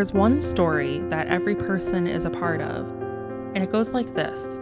[0.00, 2.88] There's one story that every person is a part of,
[3.54, 4.56] and it goes like this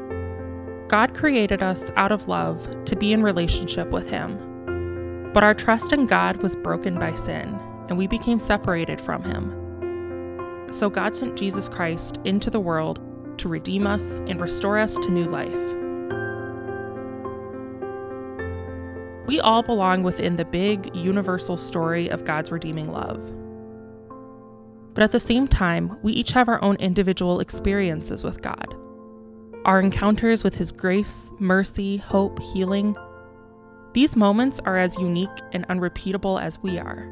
[0.88, 5.30] God created us out of love to be in relationship with Him.
[5.32, 7.56] But our trust in God was broken by sin,
[7.88, 10.66] and we became separated from Him.
[10.72, 12.98] So God sent Jesus Christ into the world
[13.38, 15.52] to redeem us and restore us to new life.
[19.28, 23.37] We all belong within the big, universal story of God's redeeming love.
[24.98, 28.74] But at the same time, we each have our own individual experiences with God.
[29.64, 32.96] Our encounters with His grace, mercy, hope, healing.
[33.92, 37.06] These moments are as unique and unrepeatable as we are.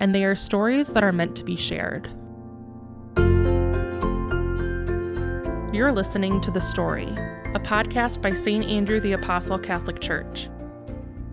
[0.00, 2.08] And they are stories that are meant to be shared.
[5.72, 7.06] You're listening to The Story,
[7.54, 8.64] a podcast by St.
[8.64, 10.48] Andrew the Apostle Catholic Church.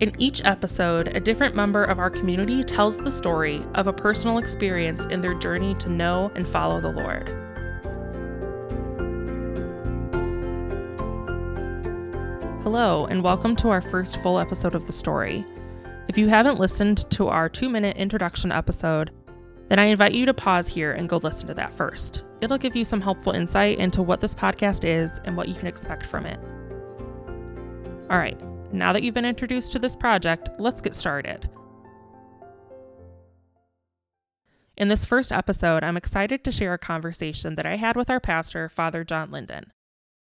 [0.00, 4.38] In each episode, a different member of our community tells the story of a personal
[4.38, 7.28] experience in their journey to know and follow the Lord.
[12.62, 15.44] Hello, and welcome to our first full episode of the story.
[16.06, 19.10] If you haven't listened to our two minute introduction episode,
[19.66, 22.24] then I invite you to pause here and go listen to that first.
[22.40, 25.66] It'll give you some helpful insight into what this podcast is and what you can
[25.66, 26.38] expect from it.
[28.08, 28.40] All right,
[28.72, 31.48] now that you've been introduced to this project, let's get started.
[34.76, 38.20] In this first episode, I'm excited to share a conversation that I had with our
[38.20, 39.72] pastor, Father John Linden.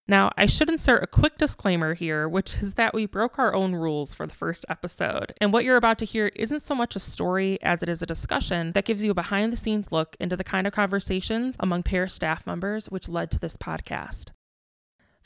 [0.07, 3.75] Now, I should insert a quick disclaimer here, which is that we broke our own
[3.75, 5.33] rules for the first episode.
[5.39, 8.07] And what you're about to hear isn't so much a story as it is a
[8.07, 11.83] discussion that gives you a behind the scenes look into the kind of conversations among
[11.83, 14.31] parish staff members which led to this podcast.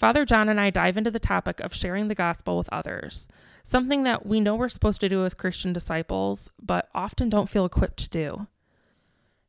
[0.03, 3.29] Father John and I dive into the topic of sharing the gospel with others,
[3.63, 7.63] something that we know we're supposed to do as Christian disciples, but often don't feel
[7.63, 8.47] equipped to do.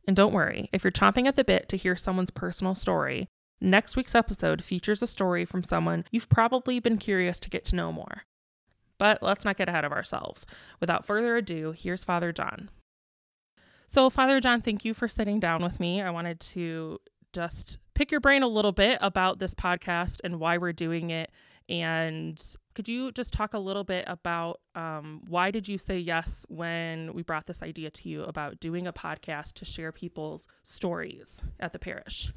[0.07, 3.27] And don't worry, if you're chomping at the bit to hear someone's personal story,
[3.61, 7.75] next week's episode features a story from someone you've probably been curious to get to
[7.75, 8.23] know more.
[8.97, 10.47] But let's not get ahead of ourselves.
[10.79, 12.71] Without further ado, here's Father John.
[13.89, 16.01] So, Father John, thank you for sitting down with me.
[16.01, 17.01] I wanted to
[17.35, 21.31] just pick your brain a little bit about this podcast and why we're doing it.
[21.69, 22.43] And
[22.75, 27.15] could you just talk a little bit about um, why did you say yes when
[27.15, 31.73] we brought this idea to you about doing a podcast to share people's stories at
[31.73, 32.33] the parish?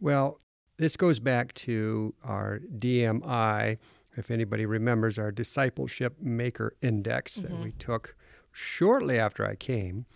[0.00, 0.40] Well,
[0.76, 3.78] this goes back to our DMI,
[4.16, 7.52] if anybody remembers, our Discipleship Maker Index mm-hmm.
[7.52, 8.14] that we took
[8.52, 10.06] shortly after I came.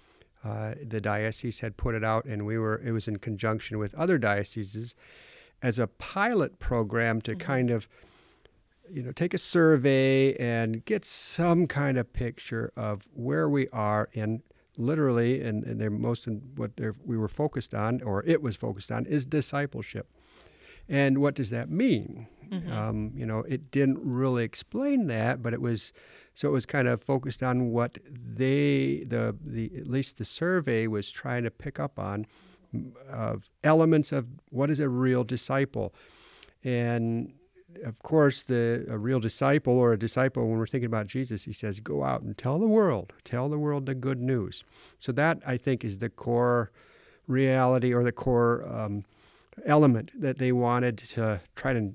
[0.45, 3.95] Uh, the diocese had put it out, and we were it was in conjunction with
[3.95, 4.95] other dioceses
[5.63, 7.47] as a pilot program to mm-hmm.
[7.47, 7.89] kind of
[8.91, 14.09] you know take a survey and get some kind of picture of where we are
[14.13, 14.43] in
[14.77, 16.73] literally and, and they're most in what
[17.05, 20.09] we were focused on or it was focused on is discipleship
[20.89, 22.73] and what does that mean mm-hmm.
[22.73, 25.93] um, you know it didn't really explain that but it was
[26.35, 30.87] so it was kind of focused on what they, the, the at least the survey
[30.87, 32.27] was trying to pick up on
[33.11, 35.95] of elements of what is a real disciple.
[36.65, 37.35] And
[37.85, 41.53] of course, the a real disciple or a disciple, when we're thinking about Jesus, he
[41.53, 44.65] says, "Go out and tell the world, tell the world the good news."
[44.99, 46.71] So that I think is the core
[47.27, 49.05] reality or the core um,
[49.67, 51.95] element that they wanted to try to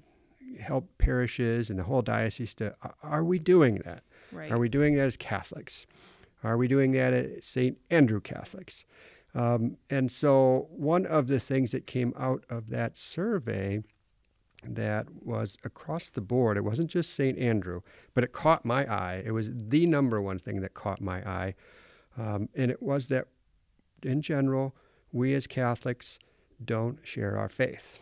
[0.59, 2.75] help parishes and the whole diocese to.
[3.03, 4.03] Are we doing that?
[4.31, 4.51] Right.
[4.51, 5.85] Are we doing that as Catholics?
[6.44, 7.78] Are we doing that at St.
[7.90, 8.85] Andrew Catholics?
[9.34, 13.84] Um, and so, one of the things that came out of that survey
[14.63, 17.38] that was across the board, it wasn't just St.
[17.38, 17.81] Andrew,
[18.13, 19.22] but it caught my eye.
[19.25, 21.56] It was the number one thing that caught my eye.
[22.18, 23.28] Um, and it was that,
[24.01, 24.75] in general,
[25.12, 26.18] we as Catholics
[26.63, 28.00] don't share our faith.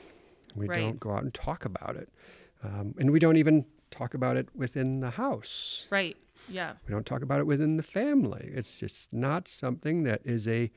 [0.55, 0.79] We right.
[0.79, 2.09] don't go out and talk about it.
[2.63, 5.87] Um, and we don't even talk about it within the house.
[5.89, 6.15] Right.
[6.49, 6.73] Yeah.
[6.87, 8.51] We don't talk about it within the family.
[8.53, 10.71] It's just not something that is a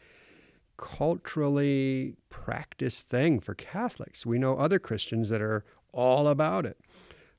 [0.77, 4.25] culturally practiced thing for Catholics.
[4.25, 6.79] We know other Christians that are all about it.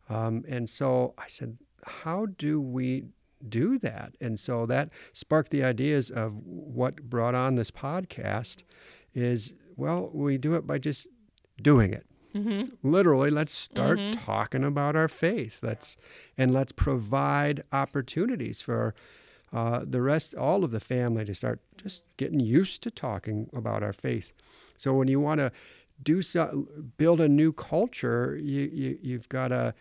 [0.09, 3.05] Um, and so I said, how do we
[3.47, 4.15] do that?
[4.19, 8.63] And so that sparked the ideas of what brought on this podcast
[9.13, 11.07] is, well, we do it by just
[11.61, 12.05] doing it.
[12.35, 12.87] Mm-hmm.
[12.87, 14.11] Literally, let's start mm-hmm.
[14.11, 15.59] talking about our faith.
[15.63, 15.97] Let's
[16.37, 18.93] and let's provide opportunities for
[19.51, 23.81] uh, the rest, all of the family, to start just getting used to talking about
[23.81, 24.31] our faith.
[24.77, 25.51] So when you want to
[26.03, 26.67] do so,
[26.97, 29.73] build a new culture, you, you you've got to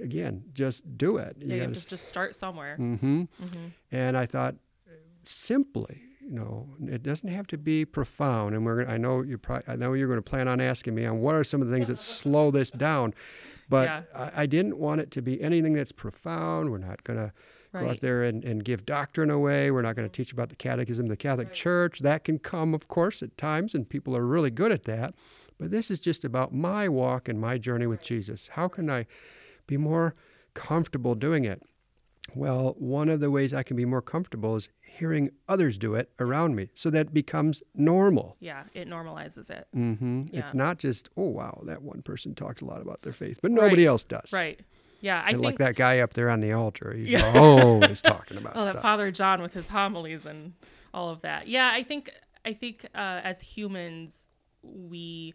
[0.00, 1.36] again just do it.
[1.40, 2.76] You yeah, you have to just start somewhere.
[2.78, 3.22] Mm-hmm.
[3.22, 3.66] Mm-hmm.
[3.90, 4.54] And I thought
[5.24, 8.54] simply you know, it doesn't have to be profound.
[8.54, 11.06] And we're, I know you probably, I know you're going to plan on asking me
[11.06, 13.14] on what are some of the things that slow this down,
[13.68, 14.02] but Yeah.
[14.14, 16.70] I, I didn't want it to be anything that's profound.
[16.70, 17.32] We're not going to
[17.72, 19.70] go out there and, and give doctrine away.
[19.70, 21.56] We're not going to teach about the catechism of the Catholic Right.
[21.56, 22.00] Church.
[22.00, 25.14] That can come, of course, at times, and people are really good at that.
[25.58, 28.48] But this is just about my walk and my journey with Jesus.
[28.48, 29.06] How can I
[29.66, 30.14] be more
[30.54, 31.62] comfortable doing it?
[32.34, 36.10] Well, one of the ways I can be more comfortable is hearing others do it
[36.18, 38.36] around me so that it becomes normal.
[38.40, 39.66] Yeah, it normalizes it.
[39.72, 40.40] hmm Yeah.
[40.40, 43.50] It's not just, oh, wow, that one person talks a lot about their faith, but
[43.50, 44.32] nobody else does.
[44.32, 44.60] Right.
[45.00, 47.32] Yeah, I and think like that guy up there on the altar, he's Yeah.
[47.36, 48.64] always talking about stuff.
[48.70, 48.82] oh, that.
[48.82, 50.54] Father John with his homilies and
[50.92, 51.46] all of that.
[51.46, 52.10] Yeah, I think
[52.44, 54.28] I think uh, as humans
[54.62, 55.34] we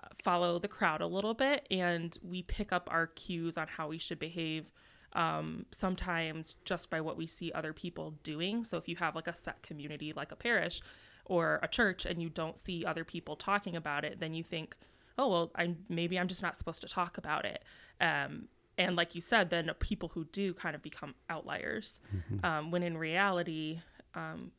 [0.00, 3.88] uh, follow the crowd a little bit and we pick up our cues on how
[3.88, 4.70] we should behave.
[5.12, 8.64] Um, sometimes just by what we see other people doing.
[8.64, 10.80] So if you have like a set community, like a parish
[11.24, 14.76] or a church, and you don't see other people talking about it, then you think,
[15.18, 17.64] oh well, I maybe I'm just not supposed to talk about it.
[18.00, 18.48] Um,
[18.78, 22.00] and like you said, then people who do kind of become outliers.
[22.44, 23.80] Um, when in reality,
[24.14, 24.52] um,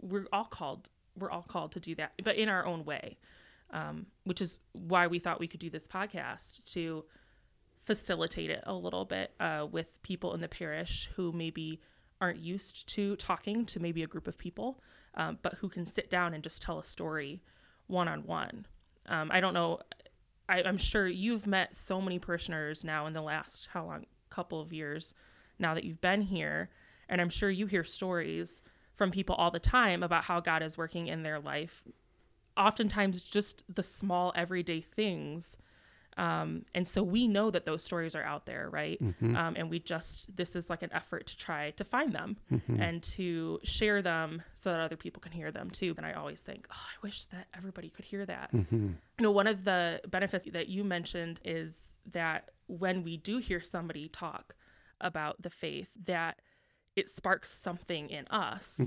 [0.00, 3.18] we're all called we're all called to do that, but in our own way.
[3.70, 7.06] Um, which is why we thought we could do this podcast to
[7.82, 11.80] facilitate it a little bit uh, with people in the parish who maybe
[12.20, 14.80] aren't used to talking to maybe a group of people,
[15.14, 17.42] um, but who can sit down and just tell a story
[17.88, 18.66] one on one.
[19.30, 19.80] I don't know.
[20.48, 24.60] I, I'm sure you've met so many parishioners now in the last how long couple
[24.60, 25.14] of years
[25.58, 26.70] now that you've been here,
[27.08, 28.62] and I'm sure you hear stories
[28.94, 31.84] from people all the time about how God is working in their life.
[32.56, 35.58] Oftentimes, just the small everyday things
[36.16, 38.98] um, and so we know that those stories are out there, right?
[39.36, 42.36] Um, and we just, this is like an effort to try to find them
[42.80, 45.94] and to share them so that other people can hear them too.
[45.96, 48.50] And I always think, oh, I wish that everybody could hear that.
[48.52, 53.60] You know, one of the benefits that you mentioned is that when we do hear
[53.60, 54.54] somebody talk
[55.00, 56.40] about the faith, that
[56.94, 58.80] it sparks something in us.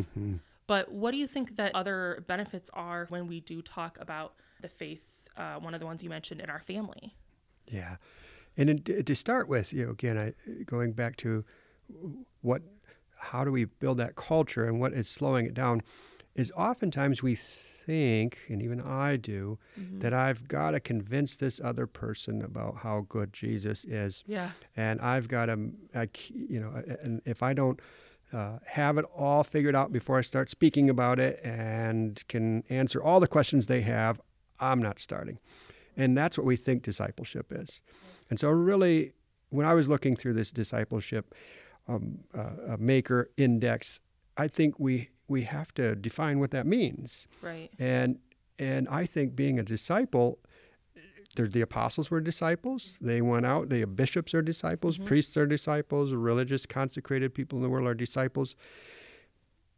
[0.68, 4.70] But what do you think that other benefits are when we do talk about the
[4.70, 5.15] faith?
[5.38, 7.14] Uh, one of the ones you mentioned in our family.
[7.68, 7.98] Yeah,
[8.58, 10.34] and in, to start with, you know, again, I,
[10.64, 11.44] going back to
[12.42, 12.62] what,
[13.18, 15.82] how do we build that culture and what is slowing it down,
[16.36, 19.58] is oftentimes we think, and even I do,
[20.00, 24.52] that I've got to convince this other person about how good Jesus is, Yeah.
[24.76, 26.72] and I've got to, I, you know,
[27.02, 27.80] and if I don't.
[28.34, 33.02] Uh, have it all figured out before I start speaking about it and can answer
[33.02, 34.20] all the questions they have,
[34.60, 35.40] I'm not starting.
[35.98, 37.82] And that's what we think discipleship is.
[38.30, 39.14] And so, really,
[39.50, 41.34] when I was looking through this discipleship
[41.88, 44.02] um, uh, uh, maker index,
[44.38, 47.28] I think we we have to define what that means.
[47.42, 47.70] Right.
[47.80, 48.20] And
[48.60, 50.40] and I think being a disciple,
[51.36, 52.98] there's the apostles were disciples.
[53.02, 53.70] They went out.
[53.70, 54.98] The bishops are disciples.
[54.98, 56.14] Priests are disciples.
[56.14, 58.56] Religious consecrated people in the world are disciples.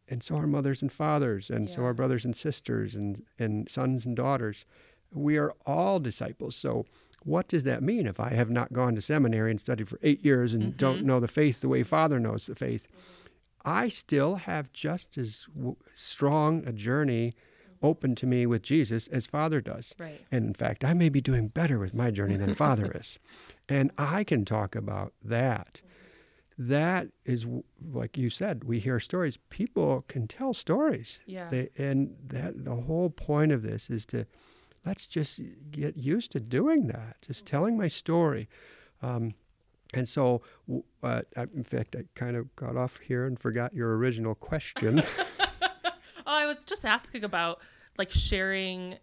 [0.10, 1.88] And so are mothers and fathers, and so Yeah.
[1.88, 4.66] are brothers and sisters, and and sons and daughters.
[5.12, 6.56] We are all disciples.
[6.56, 6.86] So,
[7.24, 10.24] what does that mean if I have not gone to seminary and studied for eight
[10.24, 11.08] years and don't mm-hmm.
[11.08, 12.88] know the faith the way Father knows the faith?
[12.88, 13.28] Mm-hmm.
[13.66, 17.36] I still have just as w- strong a journey
[17.84, 19.94] open to me with Jesus as Father does.
[20.00, 20.22] Right.
[20.32, 23.20] And in fact, I may be doing better with my journey than Father is.
[23.68, 25.82] And I can talk about that.
[25.84, 25.88] Mm-hmm.
[26.58, 27.46] That is,
[27.94, 29.38] like you said, we hear stories.
[29.50, 31.22] People can tell stories.
[31.28, 31.50] Yeah.
[31.50, 34.26] They, and that the whole point of this is to
[34.86, 38.50] let's just get used to doing that, just telling my story.
[39.02, 39.36] Um,
[39.94, 40.42] and so,
[41.04, 41.22] uh,
[41.54, 45.04] in fact, I kind of got off here and forgot your original question.
[46.30, 47.62] Oh, I was just asking about
[47.98, 48.98] like sharing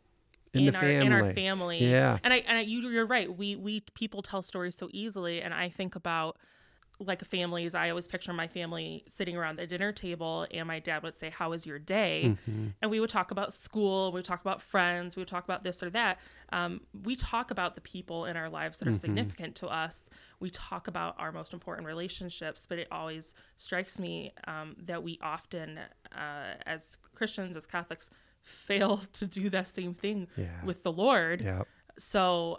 [0.52, 1.34] In the our in our family.
[1.34, 1.78] family.
[1.90, 2.18] Yeah.
[2.22, 3.34] And I and I, you you're right.
[3.34, 6.36] We we people tell stories so easily, and I think about
[7.00, 7.74] like families.
[7.74, 11.28] I always picture my family sitting around the dinner table, and my dad would say,
[11.30, 12.68] "How was your day?" Mm-hmm.
[12.80, 14.12] And we would talk about school.
[14.12, 15.16] We would talk about friends.
[15.16, 16.18] We would talk about this or that.
[16.52, 19.00] Um, we talk about the people in our lives that are Mm-hmm.
[19.00, 20.08] significant to us.
[20.40, 25.18] We talk about our most important relationships, but it always strikes me um, that we
[25.20, 25.78] often,
[26.16, 28.10] uh, as Christians, as Catholics,
[28.40, 30.64] fail to do that same thing Yeah.
[30.64, 31.40] with the Lord.
[31.40, 31.62] yeah.
[31.98, 32.58] So,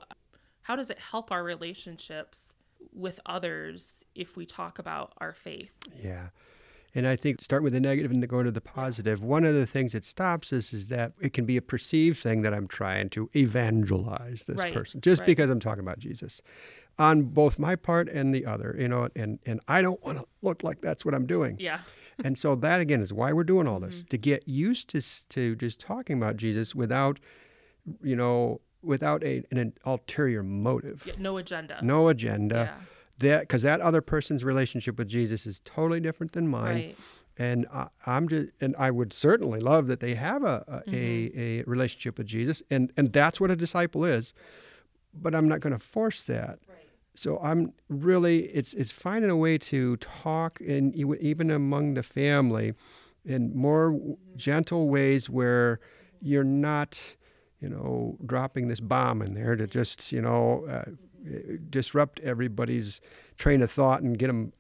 [0.61, 2.55] how does it help our relationships
[2.93, 5.71] with others if we talk about our faith?
[6.01, 6.29] Yeah.
[6.97, 9.21] And I think start with the negative and then go to the positive.
[9.21, 12.41] One of the things that stops us is that it can be a perceived thing
[12.43, 15.25] that I'm trying to evangelize this Right, person just right.
[15.25, 16.41] because I'm talking about Jesus
[16.97, 20.25] on both my part and the other, you know, and, and I don't want to
[20.41, 21.57] look like that's what I'm doing.
[21.59, 21.79] Yeah.
[22.23, 24.07] and so that again is why we're doing all this Mm-hmm.
[24.07, 27.19] to get used to to just talking about Jesus without,
[28.01, 31.79] you know, without a, an ulterior motive, Yeah, no agenda.
[31.81, 32.55] no agenda.
[32.79, 32.85] Yeah.
[33.19, 36.97] That because that other person's relationship with Jesus is totally different than mine, Right.
[37.37, 41.39] and I, I'm just and I would certainly love that they have a a, Mm-hmm.
[41.39, 44.33] a, a relationship with Jesus, and and that's what a disciple is.
[45.13, 46.59] But I'm not going to force that.
[47.17, 52.73] So I'm really it's it's finding a way to talk and even among the family
[53.23, 53.97] in more
[54.35, 55.79] gentle ways where
[56.21, 57.15] you're not,
[57.61, 60.83] you know, dropping this bomb in there to just you know uh,
[61.69, 63.01] disrupt everybody's
[63.37, 64.53] train of thought and get them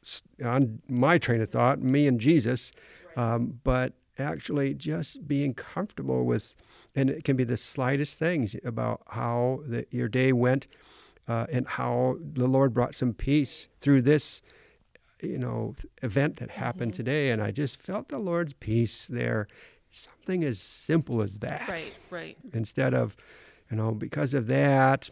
[0.43, 2.71] on my train of thought, me and Jesus,
[3.15, 6.55] um, but actually just being comfortable with,
[6.95, 10.67] and it can be the slightest things about how the, your day went
[11.27, 14.41] uh, and how the Lord brought some peace through this,
[15.21, 17.31] you know, event that happened today.
[17.31, 19.47] And I just felt the Lord's peace there.
[19.89, 21.67] Something as simple as that.
[21.67, 21.93] Right.
[22.09, 22.37] Right.
[22.53, 23.15] Instead of,
[23.69, 25.09] you know, because of that,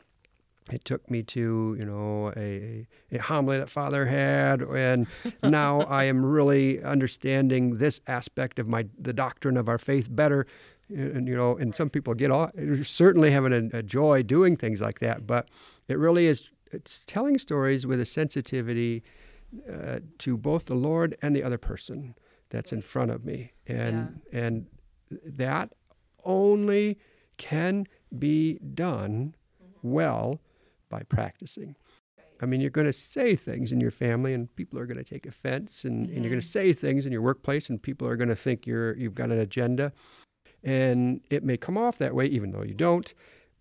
[0.72, 5.08] it took me to, you know, a, a homily that Father had, and
[5.44, 10.46] now I am really understanding this aspect of my the doctrine of our faith better.
[10.90, 12.52] And you know, and some people get off,
[12.84, 15.50] certainly having a, a joy doing things like that, but
[15.88, 19.04] it really is it's telling stories with a sensitivity
[19.72, 22.16] uh, to both the Lord and the other person
[22.54, 24.68] that's in front of me, and and
[25.26, 25.74] that
[26.24, 27.00] only
[27.38, 27.86] can
[28.18, 29.92] be done mm-hmm.
[29.92, 30.40] well
[30.90, 31.76] by practicing.
[32.40, 35.04] I mean, you're going to say things in your family, and people are going to
[35.04, 36.70] take offense, and, and you're going to mm-hmm.
[36.70, 39.40] say things in your workplace, and people are going to think you're you've got an
[39.40, 39.92] agenda,
[40.64, 43.14] and it may come off that way, even though you don't.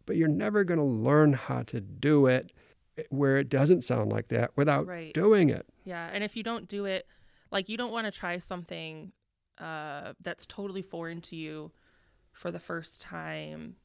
[0.05, 2.53] But you're never going to learn how to do it
[2.99, 5.15] eh, where it doesn't sound like that without Right.
[5.15, 5.65] doing it.
[5.85, 7.07] Yeah, and if you don't do it,
[7.53, 9.13] like you don't want to try something
[9.59, 11.71] uh, that's totally foreign to you
[12.33, 13.77] for the first time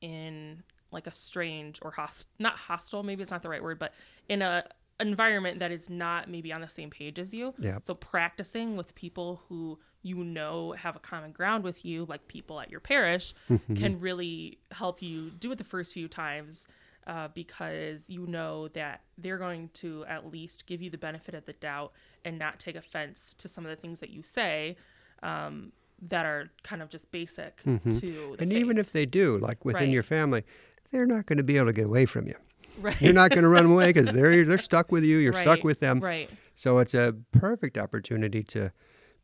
[0.00, 3.92] in like a strange or host not hostile, maybe it's not the right word, but
[4.28, 4.64] in a
[5.00, 7.54] environment that is not maybe on the same page as you.
[7.58, 7.78] Yeah.
[7.82, 12.60] So practicing with people who you know have a common ground with you, like people
[12.60, 13.34] at your parish,
[13.74, 16.66] can really help you do it the first few times
[17.08, 21.44] uh, because you know that they're going to at least give you the benefit of
[21.46, 21.90] the doubt
[22.24, 24.76] and not take offense to some of the things that you say
[25.22, 28.58] um, that are kind of just basic to the And faith.
[28.60, 29.94] even if they do, like within Right.
[29.94, 30.44] your family,
[30.90, 32.34] they're not going to be able to get away from you.
[32.80, 33.00] right.
[33.00, 35.16] You're not going to run away because they're they're stuck with you.
[35.18, 36.00] You're stuck with them.
[36.00, 38.72] right So it's a perfect opportunity to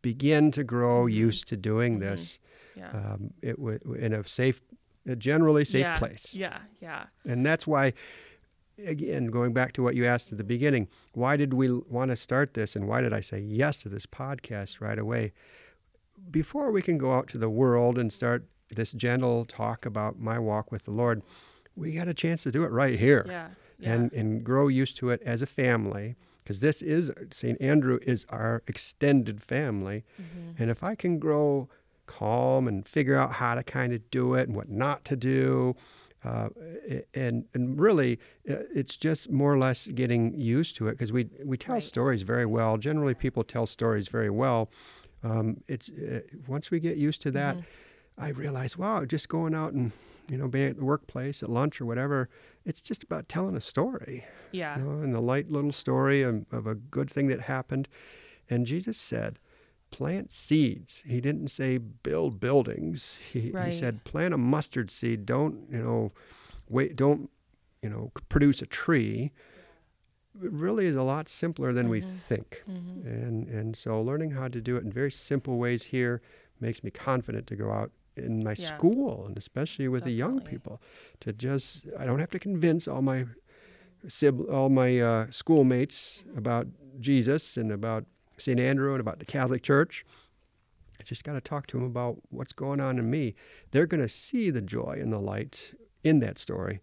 [0.03, 1.27] begin to grow Mm-hmm.
[1.27, 2.39] used to doing this
[2.77, 4.61] yeah um, it w- in a safe,
[5.07, 6.35] a generally safe yeah, place.
[6.35, 7.93] yeah yeah And that's why,
[8.85, 12.17] again, going back to what you asked at the beginning, why did we want to
[12.17, 15.33] start this and why did I say yes to this podcast right away?
[16.31, 20.39] Before we can go out to the world and start this gentle talk about my
[20.39, 21.23] walk with the Lord,
[21.77, 24.97] we got a chance to do it right here yeah yeah and, and grow used
[24.99, 26.17] to it as a family.
[26.43, 27.59] Because this is, St.
[27.61, 30.05] Andrew is our extended family.
[30.21, 30.63] Mm-hmm.
[30.63, 31.71] And if I can grow
[32.07, 35.75] calm and figure out how to kind of do it and what not to do,
[36.25, 36.49] uh,
[37.15, 38.19] and and really,
[38.49, 41.83] uh, it's just more or less getting used to it because we we tell Right.
[41.83, 42.79] stories very well.
[42.79, 44.71] Generally, people tell stories very well.
[45.23, 47.59] Um, it's uh, once we get used to that,
[48.19, 49.93] I realize, wow, just going out and
[50.31, 52.29] you know being at the workplace at lunch or whatever,
[52.65, 56.47] it's just about telling a story yeah you know, and a light little story of,
[56.53, 57.89] of a good thing that happened.
[58.49, 59.39] And Jesus said,
[59.97, 61.03] plant seeds.
[61.07, 63.19] He didn't say build buildings.
[63.33, 63.67] He, Right.
[63.73, 65.25] he said plant a mustard seed.
[65.25, 66.13] Don't, you know,
[66.69, 67.31] wait, don't,
[67.83, 69.31] you know, produce a tree.
[70.43, 72.63] It really is a lot simpler than we think.
[72.69, 73.07] Mm-hmm.
[73.07, 76.21] And, and so learning how to do it in very simple ways here
[76.61, 78.67] makes me confident to go out in my Yeah.
[78.77, 80.81] school and especially with the young people
[81.21, 83.27] to just, I don't have to convince all my
[84.09, 86.67] sib- all my uh, schoolmates about
[87.01, 88.05] Jesus and about
[88.37, 88.59] St.
[88.61, 90.05] Andrew and about the Catholic Church.
[90.99, 93.35] I just got to talk to them about what's going on in me.
[93.73, 96.81] They're going to see the joy and the light in that story,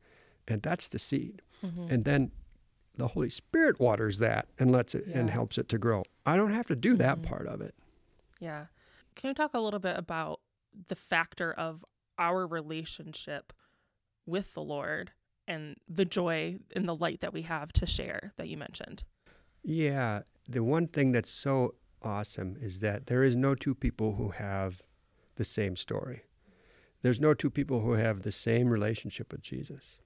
[0.47, 1.41] and that's the seed.
[1.65, 1.87] Mm-hmm.
[1.89, 2.31] And then
[2.97, 5.19] the Holy Spirit waters that and lets it and Yeah.
[5.21, 5.27] Mm-hmm.
[5.29, 6.03] helps it to grow.
[6.25, 7.73] I don't have to do that part of it.
[8.39, 8.65] Yeah.
[9.15, 10.41] Can you talk a little bit about
[10.87, 11.85] the factor of
[12.17, 13.53] our relationship
[14.25, 15.11] with the Lord
[15.47, 19.03] and the joy and the light that we have to share that you mentioned?
[19.63, 24.29] Yeah, the one thing that's so awesome is that there is no two people who
[24.29, 24.81] have
[25.35, 26.23] the same story.
[27.01, 29.99] There's no two people who have the same relationship with Jesus.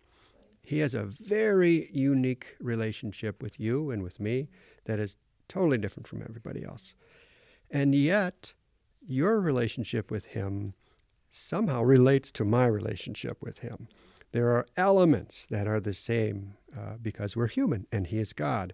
[0.62, 4.50] He has a very unique relationship with you and with me
[4.85, 6.95] that is totally different from everybody else.
[7.69, 8.53] And yet,
[9.05, 10.74] your relationship with Him
[11.29, 13.88] somehow relates to my relationship with Him.
[14.31, 18.74] There are elements that are the same uh, because we're human and He is God.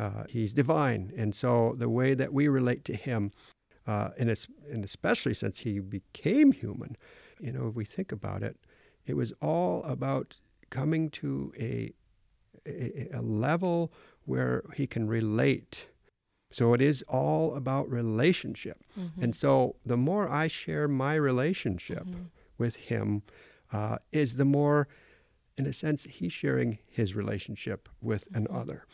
[0.00, 1.12] Uh, he's divine.
[1.16, 3.32] And so the way that we relate to Him,
[3.86, 4.28] uh, and,
[4.70, 6.96] and especially since He became human,
[7.40, 8.56] you know, if we think about it,
[9.06, 10.38] it was all about
[10.70, 11.92] coming to a,
[12.66, 13.92] a, a level
[14.24, 15.88] where He can relate
[16.50, 18.82] so it is all about relationship.
[18.98, 19.22] Mm-hmm.
[19.22, 22.24] And so the more I share my relationship mm-hmm.
[22.58, 23.22] with him,
[23.72, 24.88] uh, is the more,
[25.56, 28.46] in a sense, he's sharing his relationship with mm-hmm.
[28.52, 28.84] another.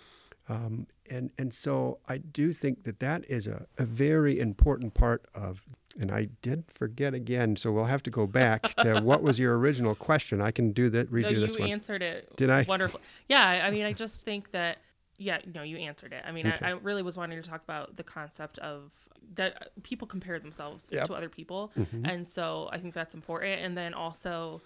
[0.49, 5.27] Um, and, and so I do think that that is a, a very important part
[5.35, 5.65] of,
[5.99, 9.59] and I did forget again, so we'll have to go back to what was your
[9.59, 10.41] original question.
[10.41, 11.69] I can do that, redo no, this one.
[11.69, 12.35] You answered it.
[12.37, 12.65] Did I?
[12.69, 13.01] Wonderful.
[13.29, 14.79] Yeah, I mean, I just think that
[15.19, 16.23] yeah, no, you answered it.
[16.27, 16.67] I mean, okay.
[16.67, 18.93] I, I, really was wanting to talk about the concept of
[19.35, 21.07] that people compare themselves yep.
[21.07, 22.05] to other people, mm-hmm.
[22.05, 23.63] and so I think that's important.
[23.63, 24.61] And then also,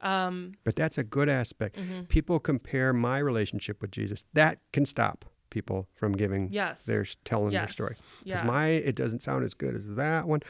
[0.00, 1.76] um, but that's a good aspect.
[1.76, 2.02] Mm-hmm.
[2.04, 4.24] People compare my relationship with Jesus.
[4.32, 6.82] That can stop people from giving yes.
[6.82, 7.60] their telling yes.
[7.60, 7.96] their story.
[8.24, 8.44] Because yeah.
[8.44, 10.40] my it doesn't sound as good as that one.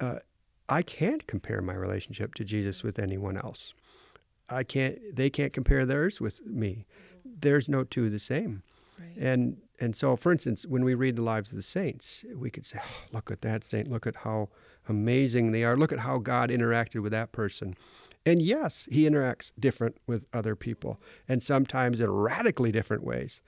[0.00, 0.18] Uh,
[0.68, 3.74] I can't compare my relationship to Jesus with anyone else.
[4.48, 4.98] I can't.
[5.14, 6.86] They can't compare theirs with me
[7.40, 8.62] there's no two the same.
[8.98, 9.16] Right.
[9.16, 12.64] And and so, for instance, when we read the lives of the saints, we could
[12.64, 13.88] say, oh, "Look at that saint!
[13.88, 14.50] Look at how
[14.88, 15.76] amazing they are!
[15.76, 17.76] Look at how God interacted with that person."
[18.24, 23.42] And yes, He interacts different with other people, and sometimes in radically different ways.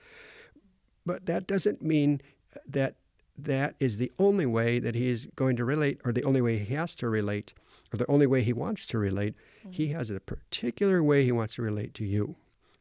[1.07, 2.21] But that doesn't mean
[2.67, 2.95] that
[3.37, 6.57] that is the only way that He is going to relate, or the only way
[6.57, 7.53] He has to relate,
[7.93, 9.33] or the only way He wants to relate.
[9.59, 9.71] Mm-hmm.
[9.71, 12.35] He has a particular way He wants to relate to you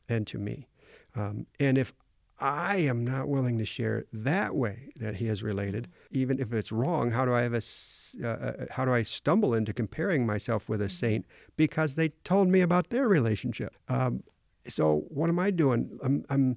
[0.09, 0.67] and to me.
[1.15, 1.95] Um, and if
[2.39, 6.19] I am not willing to share that way that he has related, mm-hmm.
[6.19, 7.63] even if it's wrong, how do I have a,
[8.23, 10.91] uh, uh, how do I stumble into comparing myself with a mm-hmm.
[10.91, 13.75] saint because they told me about their relationship?
[13.89, 14.23] Um,
[14.69, 15.99] so what am I doing?
[16.03, 16.57] I'm, I'm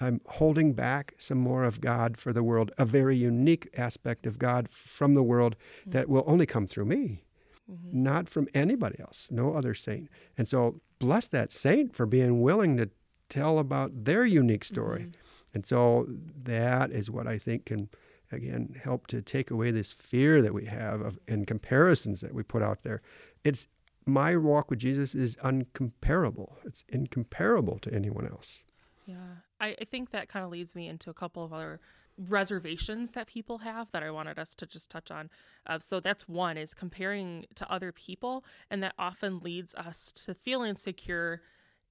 [0.00, 4.38] I'm holding back some more of God for the world, a very unique aspect of
[4.38, 5.90] God from the world mm-hmm.
[5.90, 7.22] that will only come through me,
[7.70, 8.02] mm-hmm.
[8.02, 10.08] not from anybody else, no other saint.
[10.38, 12.90] And so bless that saint for being willing to
[13.28, 15.02] tell about their unique story.
[15.02, 15.54] Mm-hmm.
[15.54, 16.06] And so
[16.44, 17.88] that is what I think can
[18.32, 22.42] again help to take away this fear that we have of in comparisons that we
[22.42, 23.00] put out there.
[23.44, 23.66] It's
[24.06, 26.54] my walk with Jesus is uncomparable.
[26.64, 28.64] It's incomparable to anyone else.
[29.06, 29.16] Yeah.
[29.60, 31.80] I, I think that kind of leads me into a couple of other
[32.28, 35.30] reservations that people have that I wanted us to just touch on.
[35.66, 40.34] Uh, so that's one is comparing to other people, and that often leads us to
[40.34, 41.40] feel insecure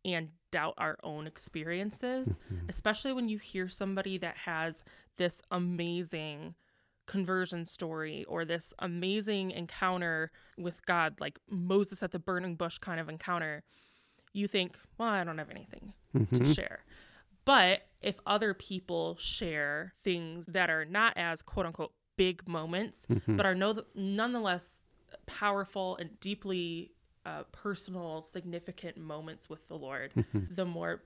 [0.06, 2.66] and doubt our own experiences, mm-hmm.
[2.70, 4.84] especially when you hear somebody that has
[5.18, 6.56] this amazing
[7.06, 13.00] conversion story or this amazing encounter with God, like Moses at the burning bush kind
[13.00, 13.64] of encounter.
[14.32, 16.38] You think, well, I don't have anything mm-hmm.
[16.38, 16.84] to share.
[17.50, 23.38] But if other people share things that are not as quote unquote big moments, mm-hmm.
[23.38, 24.84] but are no, nonetheless
[25.26, 26.92] powerful and deeply
[27.26, 30.54] uh, personal, significant moments with the Lord, mm-hmm.
[30.54, 31.02] the more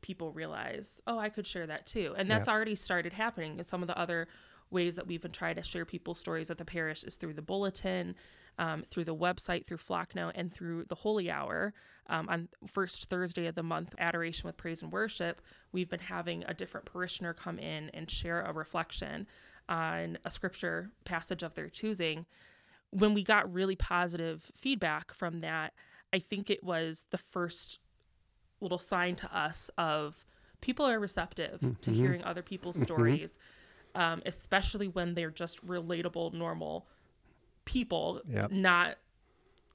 [0.00, 2.14] people realize, oh, I could share that too.
[2.16, 2.54] And that's yeah.
[2.54, 3.58] already started happening.
[3.58, 4.28] And some of the other
[4.70, 7.42] ways that we've been trying to share people's stories at the parish is through the
[7.42, 8.14] bulletin,
[8.62, 11.74] um, through the website, through Flocknote, and through the Holy Hour.
[12.08, 15.40] Um, on first Thursday of the month, Adoration with Praise and Worship,
[15.72, 19.26] we've been having a different parishioner come in and share a reflection
[19.68, 22.26] on a scripture passage of their choosing
[22.92, 25.72] when we got really positive feedback from that,
[26.12, 27.78] I think it was the first
[28.60, 30.26] little sign to us of
[30.60, 31.80] people are receptive mm-hmm.
[31.80, 32.84] to hearing other people's mm-hmm.
[32.84, 33.38] stories,
[33.94, 36.86] um, especially when they're just relatable, normal
[37.64, 38.50] people, yep.
[38.50, 38.96] not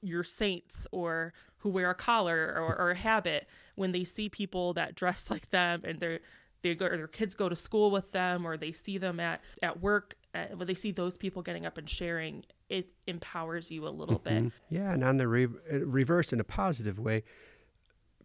[0.02, 3.48] your saints or who wear a collar or, or, a habit.
[3.74, 6.20] When they see people that dress like them and they're
[6.62, 9.40] they go, or their kids go to school with them or they see them at,
[9.62, 13.86] at work uh, when they see those people getting up and sharing it empowers you
[13.86, 14.44] a little mm-hmm.
[14.44, 17.22] bit yeah and on the re- uh, reverse in a positive way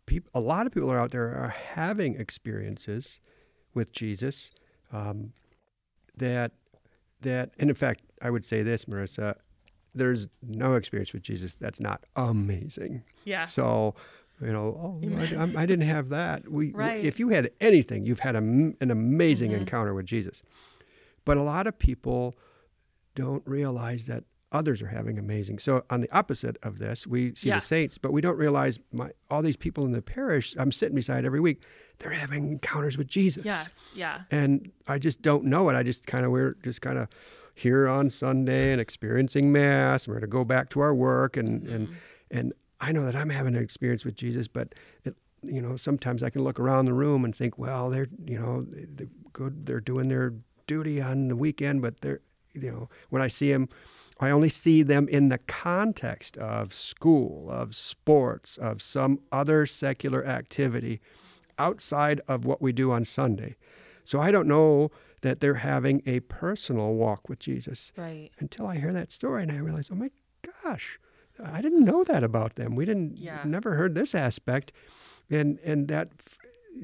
[0.06, 3.20] people, a lot of people are out there are having experiences
[3.74, 4.52] with jesus
[4.92, 5.34] um,
[6.18, 6.52] that
[7.22, 9.36] that and in fact i would say this marissa
[9.96, 13.96] there's no experience with jesus that's not amazing yeah so
[14.42, 16.48] you know, oh, I, I, didn't have that.
[16.52, 17.04] We, right.
[17.04, 19.62] if you had anything, you've had a, an amazing mm-hmm.
[19.62, 20.44] encounter with Jesus.
[21.26, 22.36] But a lot of people
[23.16, 25.60] don't realize that others are having amazing.
[25.60, 27.64] So on the opposite of this, we see yes.
[27.64, 30.96] the saints, but we don't realize my all these people in the parish I'm sitting
[30.96, 31.64] beside every week,
[32.00, 33.46] they're having encounters with Jesus.
[33.46, 34.22] Yes, yeah.
[34.30, 35.76] And I just don't know it.
[35.76, 37.08] I just kind of we're just kind of
[37.54, 40.08] here on Sunday and experiencing Mass.
[40.08, 41.98] We're going to go back to our work, and and mm-hmm.
[42.38, 46.24] and I know that I'm having an experience with Jesus, but it, you know, sometimes
[46.24, 49.80] I can look around the room and think, well, they're you know, they're good, they're
[49.80, 50.34] doing their
[50.68, 52.22] duty on the weekend, but they're
[52.54, 53.70] you know, when I see them.
[54.20, 60.24] I only see them in the context of school, of sports, of some other secular
[60.26, 61.02] activity
[61.58, 63.56] outside of what we do on Sunday.
[64.06, 64.92] So I don't know
[65.24, 68.30] that they're having a personal walk with Jesus Right.
[68.40, 70.12] until I hear that story and I realize, oh my
[70.64, 71.00] gosh,
[71.44, 72.76] I didn't know that about them.
[72.76, 73.42] We didn't Yeah.
[73.46, 74.72] never heard this aspect,
[75.30, 76.38] and and that f-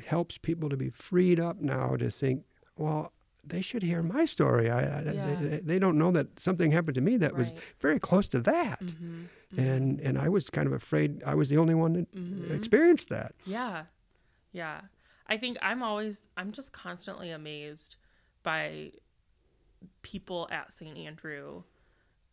[0.07, 2.45] helps people to be freed up now to think,
[2.77, 4.69] well, they should hear my story.
[4.69, 5.35] I, I Yeah.
[5.35, 8.79] they, they don't know that something happened to me that was very close to that,
[8.81, 9.25] Mm-hmm.
[9.59, 12.51] and and I was kind of afraid I was the only one that Mhm.
[12.51, 13.33] experienced that.
[13.45, 13.85] Yeah.
[14.51, 14.81] Yeah.
[15.27, 17.97] I think I'm always I'm just constantly amazed
[18.43, 18.91] by
[20.01, 20.97] people at St.
[20.97, 21.63] Andrew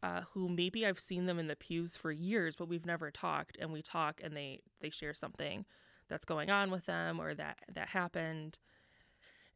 [0.03, 3.57] uh, who maybe I've seen them in the pews for years, but we've never talked
[3.61, 5.65] and we talk and they they share something
[6.09, 8.59] that's going on with them or that that happened.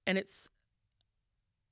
[0.06, 0.48] And it's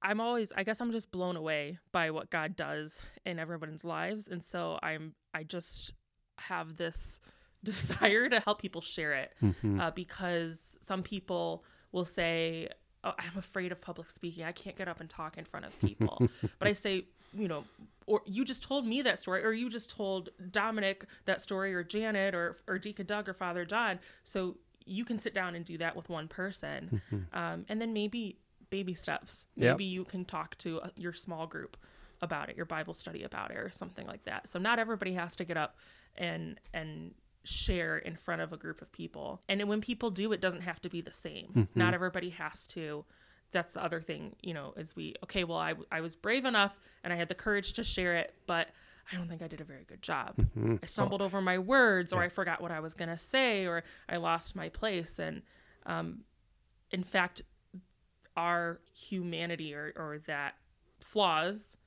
[0.02, 4.28] I'm always I guess I'm just blown away by what God does in everyone's lives
[4.28, 5.92] and so I'm I just
[6.38, 7.20] have this
[7.64, 9.80] desire to help people share it Mm-hmm.
[9.80, 12.68] uh, because some people will say,
[13.08, 14.44] oh, I'm afraid of public speaking.
[14.44, 16.28] I can't get up and talk in front of people.
[16.58, 17.64] but I say, you know,
[18.06, 21.82] or you just told me that story, or you just told Dominic that story, or
[21.82, 23.98] Janet, or, or Deacon Doug, or Father John.
[24.24, 27.02] So you can sit down and do that with one person.
[27.32, 28.38] um, and then maybe
[28.70, 29.46] baby steps.
[29.56, 29.72] Yep.
[29.74, 31.76] Maybe you can talk to uh, your small group
[32.20, 34.48] about it, your Bible study about it, or something like that.
[34.48, 35.76] So not everybody has to get up
[36.16, 37.14] and and
[37.48, 39.40] share in front of a group of people.
[39.48, 41.68] And when people do, it doesn't have to be the same.
[41.74, 43.04] Not everybody has to.
[43.50, 46.78] That's the other thing, you know, is we, okay, well, I, I was brave enough
[47.02, 48.68] and I had the courage to share it, but
[49.10, 50.34] I don't think I did a very good job.
[50.82, 53.84] I stumbled over my words or I forgot what I was going to say or
[54.06, 55.18] I lost my place.
[55.18, 55.40] And
[55.86, 56.24] um,
[56.90, 57.40] in fact,
[58.36, 60.56] our humanity or, or that
[61.00, 61.77] flaws,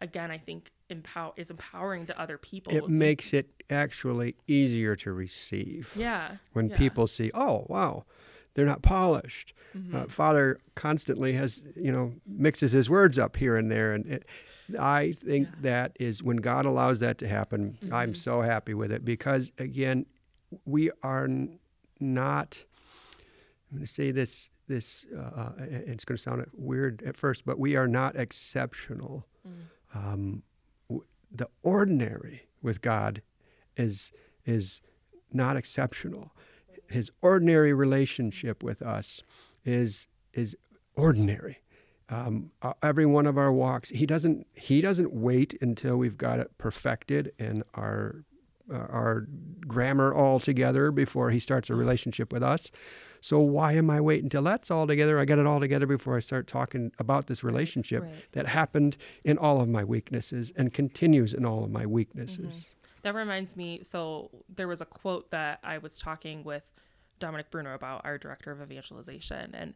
[0.00, 2.74] again, I think empower is empowering to other people.
[2.74, 5.94] It makes it actually easier to receive.
[5.96, 6.36] yeah.
[6.52, 6.76] when yeah.
[6.76, 8.04] people see, oh, wow,
[8.54, 9.52] they're not polished.
[9.76, 9.94] Mm-hmm.
[9.94, 13.92] Uh, Father constantly has, you know, mixes his words up here and there.
[13.92, 14.24] And it,
[14.78, 17.94] I think that is when God allows that to happen, Mm-hmm.
[17.94, 20.06] I'm so happy with it because, again,
[20.64, 21.58] we are n-
[22.00, 22.64] not,
[23.70, 27.44] I'm going to say this, this uh, uh, it's going to sound weird at first,
[27.44, 29.26] but we are not exceptional.
[29.94, 30.42] Um,
[30.88, 33.22] w- the ordinary with God
[33.76, 34.12] is
[34.44, 34.82] is
[35.32, 36.32] not exceptional.
[36.88, 39.22] His ordinary relationship with us
[39.64, 40.56] is is
[40.96, 41.58] ordinary.
[42.10, 46.56] Um, every one of our walks, he doesn't he doesn't wait until we've got it
[46.56, 48.24] perfected and our
[48.72, 49.26] uh, our
[49.66, 52.70] grammar all together before he starts a relationship with us.
[53.20, 55.18] So why am I waiting till that's all together?
[55.18, 58.12] I got it all together before I start talking about this relationship Right.
[58.32, 62.68] that happened in all of my weaknesses and continues in all of my weaknesses.
[63.02, 63.80] That reminds me.
[63.82, 66.62] So there was a quote that I was talking with
[67.20, 69.74] Dominic Bruno about, our director of evangelization, and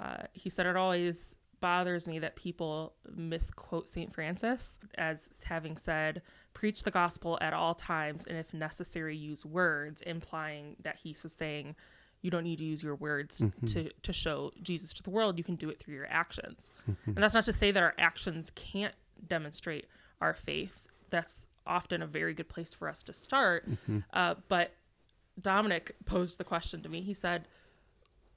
[0.00, 6.20] uh, he said it always bothers me that people misquote Saint Francis as having said,
[6.52, 11.32] "Preach the gospel at all times, and if necessary, use words," implying that he was
[11.32, 11.74] saying.
[12.24, 15.36] You don't need to use your words to, to show Jesus to the world.
[15.36, 16.70] You can do it through your actions.
[17.06, 18.94] And that's not to say that our actions can't
[19.28, 19.86] demonstrate
[20.22, 20.84] our faith.
[21.10, 23.68] That's often a very good place for us to start.
[24.12, 24.72] Uh, but
[25.40, 27.02] Dominic posed the question to me.
[27.02, 27.46] He said,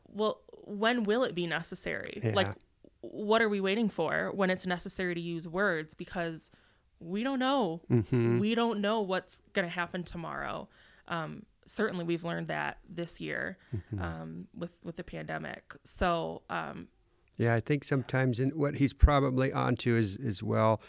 [0.07, 2.19] Well, when will it be necessary?
[2.21, 2.31] Yeah.
[2.33, 2.55] Like,
[3.01, 5.95] what are we waiting for when it's necessary to use words?
[5.95, 6.51] Because
[6.99, 7.81] we don't know.
[8.39, 10.67] We don't know what's going to happen tomorrow.
[11.07, 13.57] Um, certainly, we've learned that this year
[13.99, 15.75] um, with with the pandemic.
[15.83, 16.87] So, um,
[17.37, 20.81] Yeah, I think sometimes in what he's probably onto is as well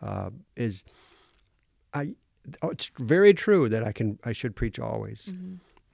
[0.00, 0.84] uh, is
[1.92, 2.14] I.
[2.62, 5.32] Oh, it's very true that I can I should preach always,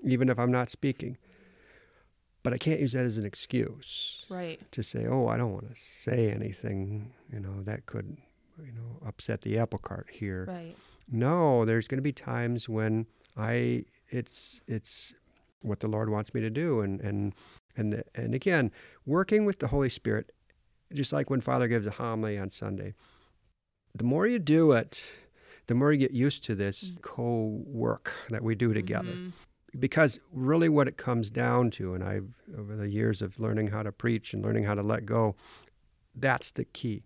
[0.05, 1.19] even if I'm not speaking.
[2.45, 5.75] But I can't use that as an excuse right, to say, "Oh, I don't want
[5.75, 8.17] to say anything," you know, that could,
[8.65, 10.45] you know, upset the apple cart here.
[10.47, 10.77] right,
[11.11, 15.15] No, there's going to be times when I it's it's
[15.63, 17.35] what the Lord wants me to do, and and
[17.77, 18.71] and the, and again,
[19.05, 20.33] working with the Holy Spirit,
[20.93, 22.95] just like when Father gives a homily on Sunday.
[23.95, 25.03] The more you do it,
[25.67, 29.13] the more you get used to this co-work that we do together.
[29.13, 29.33] Mhm.
[29.79, 33.83] Because really, what it comes down to, and I've over the years of learning how
[33.83, 35.35] to preach and learning how to let go,
[36.15, 37.05] that's the key.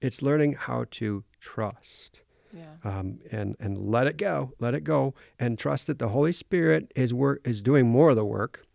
[0.00, 2.21] It's learning how to trust.
[2.52, 2.74] Yeah.
[2.84, 6.92] Um, and and let it go, let it go, and trust that the Holy Spirit
[6.94, 8.66] is work is doing more of the work,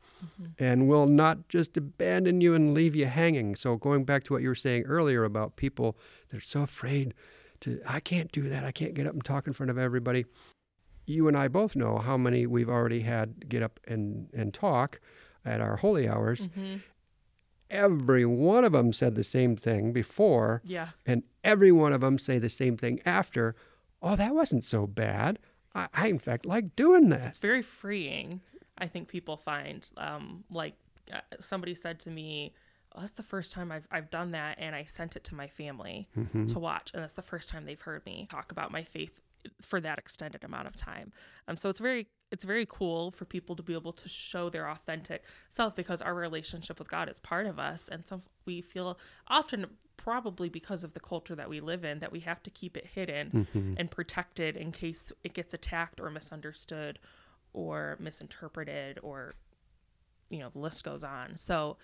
[0.58, 3.56] and will not just abandon you and leave you hanging.
[3.56, 5.98] So going back to what you were saying earlier about people
[6.30, 7.14] that are so afraid
[7.62, 8.64] to, I can't do that.
[8.64, 10.26] I can't get up and talk in front of everybody.
[11.06, 15.00] You and I both know how many we've already had get up and and talk
[15.46, 16.48] at our holy hours.
[16.50, 16.82] Mhm.
[17.70, 20.90] Every one of them said the same thing before, Yeah.
[21.06, 23.56] and every one of them say the same thing after.
[24.02, 25.40] Oh, that wasn't so bad.
[25.76, 27.28] I, I in fact like doing that.
[27.28, 28.42] It's very freeing.
[28.78, 30.76] I think people find um, like
[31.12, 32.54] uh, somebody said to me,
[32.96, 35.48] oh, "That's the first time I've I've done that," and I sent it to my
[35.48, 36.08] family
[36.48, 39.20] to watch, and that's the first time they've heard me talk about my faith
[39.62, 41.12] for that extended amount of time.
[41.48, 44.70] Um, so it's very it's very cool for people to be able to show their
[44.70, 49.00] authentic self because our relationship with God is part of us, and so we feel
[49.28, 52.78] often probably because of the culture that we live in that we have to keep
[52.78, 57.00] it hidden and protected in case it gets attacked or misunderstood
[57.54, 59.34] or misinterpreted or
[60.30, 61.36] you know the list goes on.
[61.36, 61.78] So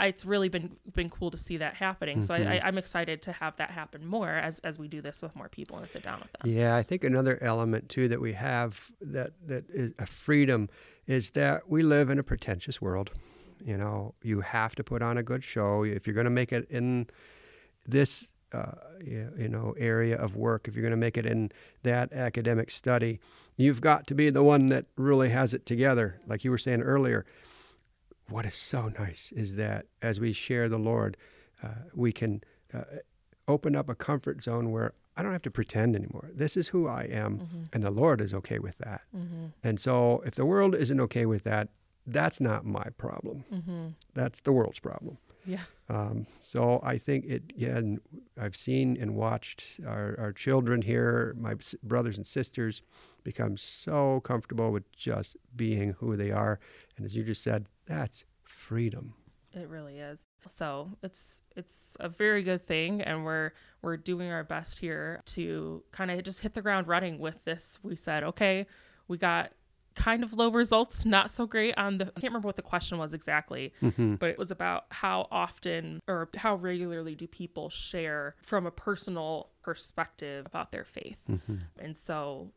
[0.00, 3.32] it's really been been cool to see that happening so I, I, i'm excited to
[3.32, 6.20] have that happen more as as we do this with more people and sit down
[6.20, 10.06] with them Yeah, I think another element too that we have that that is a
[10.06, 10.68] freedom
[11.06, 13.10] is that we live in a pretentious world.
[13.64, 16.52] You know, you have to put on a good show if you're going to make
[16.52, 17.06] it in
[17.86, 18.72] this uh,
[19.04, 20.66] you know area of work.
[20.68, 21.50] If you're going to make it in
[21.82, 23.20] that academic study,
[23.56, 26.20] you've got to be the one that really has it together.
[26.26, 27.26] Like you were saying earlier,
[28.30, 31.16] what is so nice is that as we share the Lord,
[31.62, 32.82] uh, we can uh,
[33.48, 36.30] open up a comfort zone where I don't have to pretend anymore.
[36.32, 39.02] This is who I am, and the Lord is okay with that.
[39.62, 41.68] And so, if the world isn't okay with that,
[42.06, 43.44] that's not my problem.
[44.14, 45.18] That's the world's problem.
[45.44, 47.42] yeah Um, so I think it.
[47.56, 48.00] Yeah, and
[48.38, 52.82] I've seen and watched our, our children here, my s- brothers and sisters,
[53.24, 56.58] become so comfortable with just being who they are.
[56.96, 59.14] And as you just said, that's freedom.
[59.52, 60.20] It really is.
[60.48, 63.50] So it's it's a very good thing, and we're
[63.82, 67.78] we're doing our best here to kind of just hit the ground running with this.
[67.82, 68.66] We said, okay,
[69.08, 69.52] we got
[69.96, 72.04] kind of low results, not so great on the.
[72.04, 74.14] I can't remember what the question was exactly, mm-hmm.
[74.14, 79.50] but it was about how often or how regularly do people share from a personal
[79.62, 81.56] perspective about their faith, mm-hmm.
[81.80, 82.52] and so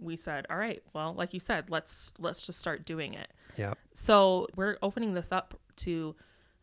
[0.00, 3.32] we said, all right, well, like you said, let's let's just start doing it.
[3.56, 3.74] Yeah.
[3.94, 6.14] So we're opening this up to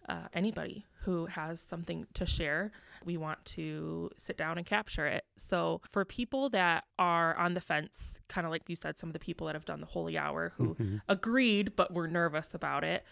[0.07, 2.71] uh, anybody who has something to share.
[3.03, 5.25] We want to sit down and capture it.
[5.37, 9.13] So for people that are on the fence, kind of like you said, some of
[9.13, 10.77] the people that have done the holy hour who
[11.09, 13.03] agreed but were nervous about it.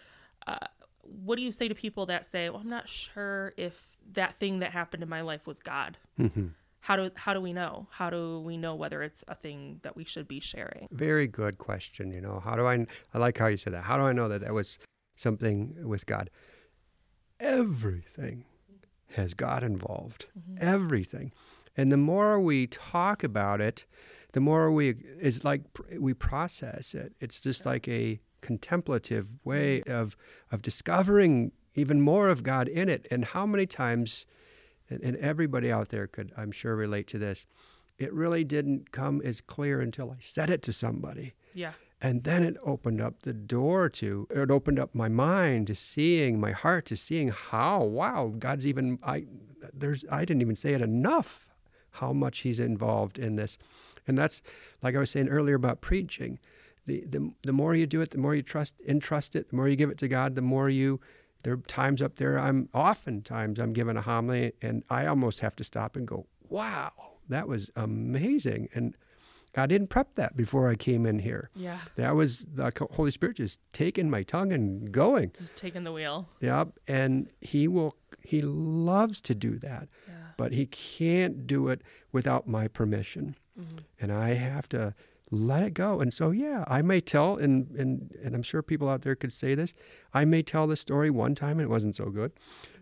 [0.47, 0.57] Uh,
[1.03, 4.59] what do you say to people that say, "Well, I'm not sure if that thing
[4.59, 5.97] that happened in my life was God"?
[6.81, 7.87] How do how do we know?
[7.91, 10.87] How do we know whether it's a thing that we should be sharing?
[10.91, 12.11] Very good question.
[12.11, 12.85] You know, how do I?
[13.13, 13.83] I like how you said that.
[13.83, 14.79] How do I know that that was
[15.15, 16.29] something with God?
[17.39, 18.45] Everything
[19.11, 20.25] has God involved.
[20.37, 20.57] Mm-hmm.
[20.59, 21.31] Everything,
[21.77, 23.85] and the more we talk about it,
[24.33, 24.89] the more we
[25.19, 25.61] is like
[25.97, 27.13] we process it.
[27.19, 29.95] It's just like a contemplative way mm-hmm.
[29.95, 30.17] of
[30.51, 33.07] of discovering even more of God in it.
[33.11, 34.25] And how many times,
[34.91, 37.45] and, and everybody out there could, I'm sure, relate to this.
[37.97, 41.33] It really didn't come as clear until I said it to somebody.
[41.53, 41.73] Yeah.
[42.01, 46.39] And then it opened up the door to, it opened up my mind to seeing,
[46.39, 49.25] my heart to seeing how, wow, God's even, I,
[49.71, 51.47] there's, I didn't even say it enough,
[51.91, 53.59] how much He's involved in this.
[54.07, 54.41] And that's,
[54.81, 56.39] like I was saying earlier about preaching,
[56.87, 59.67] the, the, the more you do it, the more you trust, entrust it, the more
[59.67, 60.99] you give it to God, the more you,
[61.43, 65.55] there are times up there, I'm oftentimes I'm given a homily and I almost have
[65.57, 66.91] to stop and go, wow,
[67.29, 68.69] that was amazing.
[68.73, 68.95] And
[69.55, 71.49] I didn't prep that before I came in here.
[71.55, 71.79] Yeah.
[71.95, 75.31] That was the Holy Spirit just taking my tongue and going.
[75.37, 76.29] Just taking the wheel.
[76.39, 76.69] Yep.
[76.87, 80.13] And he will, he loves to do that, Yeah.
[80.37, 81.81] but he can't do it
[82.13, 83.35] without my permission.
[83.59, 83.77] Mm-hmm.
[83.99, 84.93] And I have to
[85.31, 86.01] let it go.
[86.01, 89.31] And so, yeah, I may tell, and, and, and I'm sure people out there could
[89.31, 89.73] say this,
[90.13, 92.33] I may tell the story one time and it wasn't so good.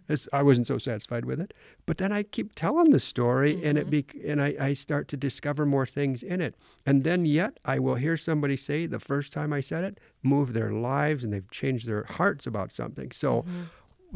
[0.09, 1.53] It's, I wasn't so satisfied with it.
[1.85, 4.19] But then I keep telling the story and it mm-hmm.
[4.19, 6.55] be, and I, I start to discover more things in it.
[6.88, 10.53] And then yet I will hear somebody say the first time I said it, move
[10.53, 13.12] their lives and they've changed their hearts about something.
[13.12, 13.62] So mm-hmm.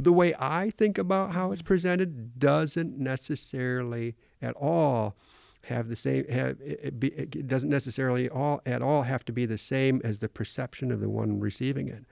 [0.01, 5.15] the way I think about how it's presented doesn't necessarily at all
[5.63, 9.45] have the same have it, be, it doesn't necessarily all at all have to be
[9.45, 12.05] the same as the perception of the one receiving it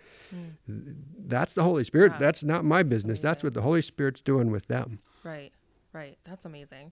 [1.27, 3.47] that's the holy spirit that's not my business that's Amazing.
[3.47, 5.51] what the holy spirit's doing with them Right.
[5.93, 6.17] Right.
[6.23, 6.91] That's amazing.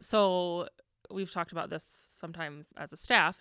[0.00, 0.68] So
[1.10, 3.40] we've talked about this sometimes as a staff.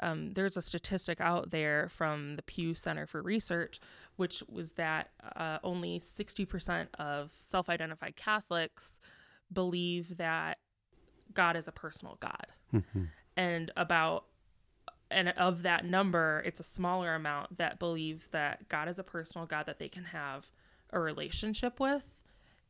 [0.00, 3.80] Um, there's a statistic out there from the Pew Center for Research,
[4.16, 9.00] which was that uh, only 60% of self identified Catholics
[9.52, 10.58] believe that
[11.34, 12.46] God is a personal God.
[12.74, 13.04] Mm-hmm.
[13.36, 14.24] And about
[15.10, 19.46] and of that number, it's a smaller amount that believe that God is a personal
[19.46, 20.50] God that they can have
[20.90, 22.16] a relationship with.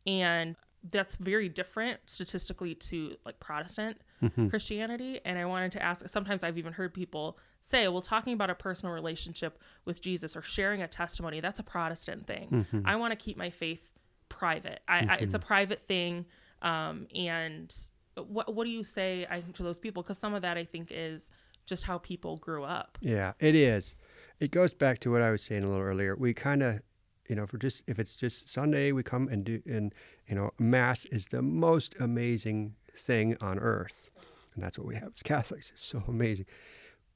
[0.06, 0.56] And
[0.90, 4.48] that's very different statistically to like Protestant Mm-hmm.
[4.48, 5.20] Christianity.
[5.24, 8.54] And I wanted to ask sometimes I've even heard people say, well, talking about a
[8.54, 12.66] personal relationship with Jesus or sharing a testimony, that's a Protestant thing.
[12.72, 12.86] Mm-hmm.
[12.86, 13.90] I want to keep my faith
[14.28, 14.80] private.
[14.86, 16.26] I, I, it's a private thing.
[16.62, 17.74] Um, and
[18.16, 20.02] what, what do you say I think to those people?
[20.02, 21.30] Because some of that I think is
[21.66, 22.98] just how people grew up.
[23.00, 23.94] Yeah, it is.
[24.40, 26.16] It goes back to what I was saying a little earlier.
[26.16, 26.80] We kind of,
[27.28, 29.94] you know, for just if it's just Sunday, we come and do, and
[30.28, 34.10] you know, Mass is the most amazing thing on earth,
[34.54, 35.70] and that's what we have as Catholics.
[35.70, 36.46] It's so amazing.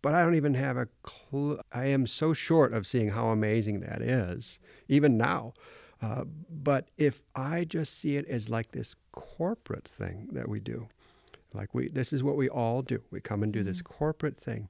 [0.02, 1.58] But I don't even have a clue.
[1.72, 5.54] I am so short of seeing how amazing that is, even now.
[6.00, 10.88] Uh, but if I just see it as like this corporate thing that we do,
[11.52, 13.02] like we, this is what we all do.
[13.10, 13.92] We come and do this mm-hmm.
[13.92, 14.68] corporate thing.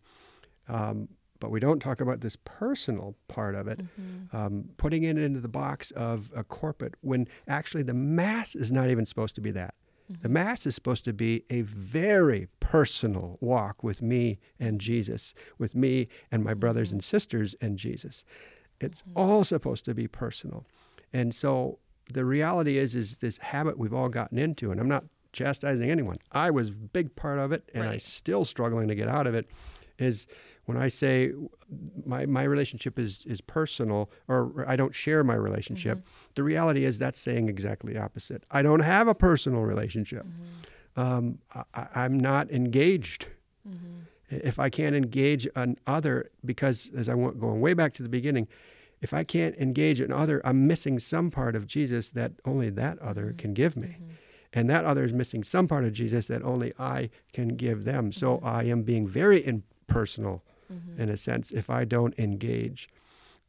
[0.69, 4.35] Um, but we don't talk about this personal part of it, mm-hmm.
[4.35, 8.89] um, putting it into the box of a corporate when actually the Mass is not
[8.89, 9.75] even supposed to be that.
[10.09, 10.33] The mm-hmm.
[10.33, 16.09] Mass is supposed to be a very personal walk with me and Jesus, with me
[16.31, 18.25] and my brothers and sisters and Jesus.
[18.81, 20.65] It's all supposed to be personal.
[21.13, 21.79] And so
[22.13, 26.19] the reality is, is this habit we've all gotten into, and I'm not chastising anyone.
[26.33, 29.35] I was a big part of it, and I'm still struggling to get out of
[29.35, 29.49] it.
[29.99, 30.27] Is
[30.67, 31.33] when I say
[32.05, 35.99] my my relationship is is personal, or I don't share my relationship.
[35.99, 36.33] Mm-hmm.
[36.35, 38.45] The reality is that's saying exactly opposite.
[38.51, 40.25] I don't have a personal relationship.
[40.25, 41.01] Mm-hmm.
[41.01, 41.39] Um,
[41.75, 43.29] I, I'm not engaged.
[43.69, 43.87] Mm-hmm.
[44.29, 48.09] If I can't engage an other, because as I went going way back to the
[48.09, 48.49] beginning,
[49.01, 52.99] if I can't engage an other, I'm missing some part of Jesus that only that
[52.99, 53.37] other mm-hmm.
[53.37, 53.89] can give me.
[53.89, 54.13] Mm-hmm.
[54.53, 58.11] And that other is missing some part of Jesus that only I can give them.
[58.11, 58.47] So mm-hmm.
[58.47, 60.43] I am being very impersonal
[60.99, 62.89] in a sense if I don't engage.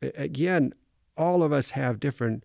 [0.02, 0.74] Again,
[1.18, 2.44] all of us have different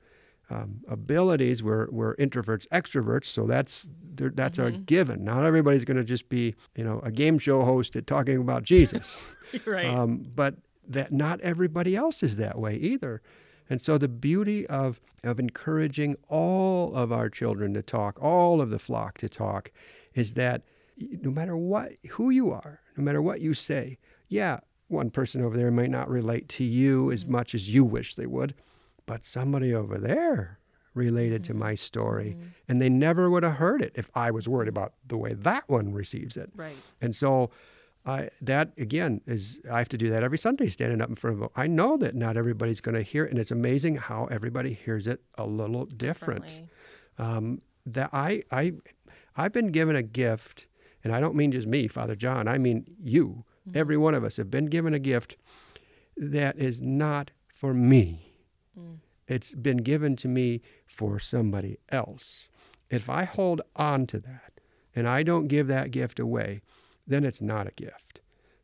[0.50, 1.62] um, abilities.
[1.62, 5.24] We're, we're introverts, extroverts, so that's that's a given.
[5.24, 8.62] Not everybody's going to just be you know a game show host at talking about
[8.62, 9.24] Jesus.
[9.66, 9.86] right.
[9.86, 10.56] Um, but
[10.92, 13.22] that not everybody else is that way either.
[13.68, 18.70] And so the beauty of of encouraging all of our children to talk, all of
[18.70, 19.70] the flock to talk,
[20.14, 20.62] is that
[20.98, 23.96] no matter what who you are, no matter what you say,
[24.28, 27.33] yeah, one person over there might not relate to you as mm-hmm.
[27.33, 28.55] much as you wish they would,
[29.07, 30.59] but somebody over there
[30.94, 31.61] related to mm-hmm.
[31.61, 32.48] my story, mm-hmm.
[32.68, 35.68] and they never would have heard it if I was worried about the way that
[35.68, 36.50] one receives it.
[36.55, 36.76] right.
[37.00, 37.50] And so
[38.04, 41.40] I that again is I have to do that every Sunday standing up in front
[41.42, 44.72] of I know that not everybody's going to hear it and it's amazing how everybody
[44.72, 46.62] hears it a little different.
[47.18, 48.72] Um, that I I
[49.36, 50.66] I've been given a gift
[51.04, 53.44] and I don't mean just me, Father John, I mean you.
[53.74, 55.36] Every one of us have been given a gift
[56.16, 58.34] that is not for me.
[59.28, 62.48] It's been given to me for somebody else.
[62.90, 64.60] If I hold on to that
[64.94, 66.60] and I don't give that gift away,
[67.06, 68.20] then it's not a gift.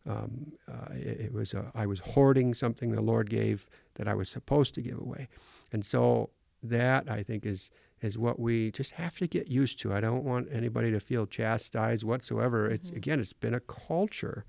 [0.09, 4.14] Um, uh, it, it was a, I was hoarding something the Lord gave that I
[4.14, 5.29] was supposed to give away,
[5.72, 6.31] and so
[6.62, 7.70] that I think is
[8.01, 9.92] is what we just have to get used to.
[9.92, 12.66] I don't want anybody to feel chastised whatsoever.
[12.70, 14.44] It's again, it's been a culture.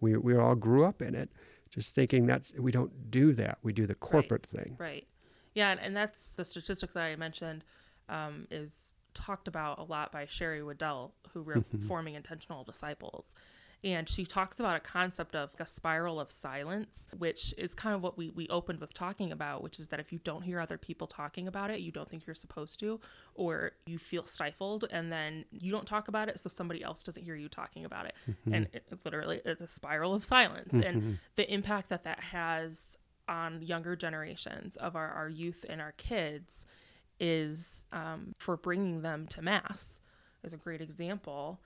[0.00, 1.30] We we all grew up in it,
[1.70, 3.58] just thinking that's we don't do that.
[3.62, 4.76] We do the corporate thing.
[4.78, 5.06] Right.
[5.54, 7.64] Yeah, and, and that's the statistic that I mentioned
[8.08, 11.86] um, is talked about a lot by Sherry Weddell, who wrote mm-hmm.
[11.86, 13.34] Forming Intentional Disciples.
[13.82, 18.02] And she talks about a concept of a spiral of silence, which is kind of
[18.02, 20.76] what we, we opened with talking about, which is that if you don't hear other
[20.76, 23.00] people talking about it, you don't think you're supposed to,
[23.34, 27.22] or you feel stifled, and then you don't talk about it, so somebody else doesn't
[27.22, 28.14] hear you talking about it.
[28.28, 28.52] Mm-hmm.
[28.52, 30.72] And it, it literally it's a spiral of silence.
[30.74, 31.12] And mm-hmm.
[31.36, 36.66] the impact that that has on younger generations of our, our youth and our kids
[37.20, 40.00] is um, for bringing them to mass
[40.42, 41.60] is a great example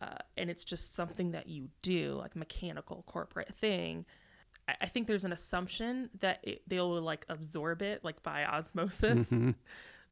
[0.00, 4.06] uh, and it's just something that you do like mechanical corporate thing.
[4.66, 9.32] I, I think there's an assumption that it, they'll like absorb it like by osmosis.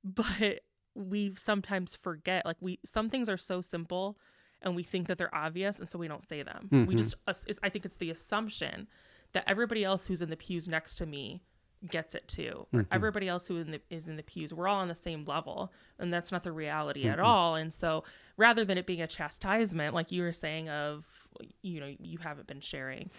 [0.05, 0.61] But
[0.95, 4.17] we sometimes forget like we some things are so simple
[4.63, 6.69] and we think that they're obvious and so we don't say them.
[6.87, 8.87] We just it's, i think it's the assumption
[9.33, 11.43] that everybody else who's in the pews next to me
[11.87, 12.67] gets it too.
[12.73, 12.87] Mhm.
[12.91, 15.73] Everybody else who in the, is in the pews, we're all on the same level,
[15.99, 17.25] and that's not the reality at Mhm.
[17.25, 17.55] all.
[17.55, 18.05] And so,
[18.37, 21.29] rather than it being a chastisement, like you were saying, of
[21.63, 23.11] you know you haven't been sharing,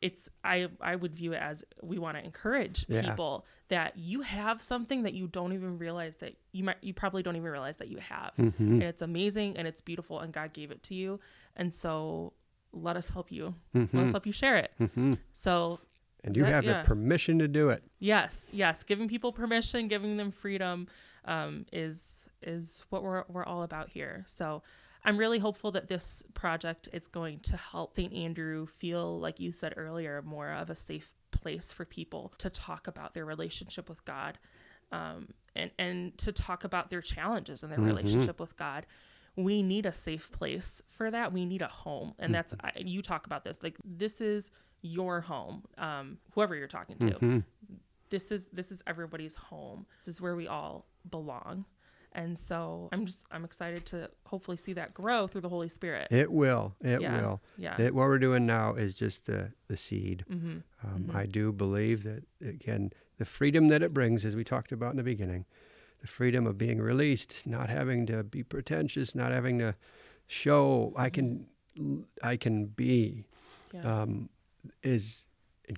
[0.00, 3.02] it's I I would view it as we want to encourage Yeah.
[3.02, 7.22] people that you have something that you don't even realize that you might you probably
[7.22, 8.58] don't even realize that you have, Mhm.
[8.58, 11.20] and it's amazing and it's beautiful, and God gave it to you,
[11.56, 12.34] and so
[12.72, 13.54] let us help you.
[13.72, 14.72] Let us help you share it.
[14.80, 15.18] Mhm.
[15.32, 15.80] So
[16.24, 16.82] And you That- have yeah.
[16.82, 17.84] the permission to do it.
[17.98, 20.88] Yes, yes, giving people permission, giving them freedom
[21.26, 24.24] um, is is what we're we're all about here.
[24.26, 24.62] So
[25.04, 28.12] I'm really hopeful that this project is going to help St.
[28.12, 32.86] Andrew feel, like you said earlier, more of a safe place for people to talk
[32.86, 34.38] about their relationship with God,
[34.92, 37.86] um, and and to talk about their challenges and their Mhm.
[37.86, 38.86] relationship with God.
[39.36, 41.32] We need a safe place for that.
[41.32, 43.62] We need a home, and that's I, you talk about this.
[43.62, 44.50] Like this is
[44.86, 47.44] your home, um, whoever you're talking to Mhm.
[48.10, 49.86] this is this is everybody's home.
[50.04, 51.64] This is where we all belong.
[52.12, 56.08] And so I'm just I'm excited to hopefully see that grow through the Holy Spirit.
[56.12, 56.76] It will.
[56.82, 57.16] It Yeah.
[57.20, 57.42] will.
[57.56, 57.80] yeah.
[57.80, 60.24] It, what we're doing now is just the, the seed.
[60.30, 60.58] mm-hmm.
[60.86, 61.14] Um, Mhm.
[61.14, 64.96] I do believe that, again, the freedom that it brings, as we talked about in
[64.98, 65.46] the beginning,
[66.02, 69.74] the freedom of being released, not having to be pretentious, not having to
[70.26, 71.46] show I can,
[72.22, 73.24] I can be,
[73.72, 74.02] Yeah.
[74.02, 74.28] um,
[74.82, 75.26] is